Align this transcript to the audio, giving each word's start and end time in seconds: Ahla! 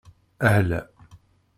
Ahla! 0.49 0.81